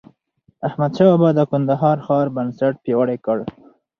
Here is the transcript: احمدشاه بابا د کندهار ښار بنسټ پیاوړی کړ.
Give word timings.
احمدشاه 0.67 1.09
بابا 1.11 1.29
د 1.35 1.39
کندهار 1.51 1.97
ښار 2.05 2.27
بنسټ 2.35 2.73
پیاوړی 2.83 3.17
کړ. 3.25 3.37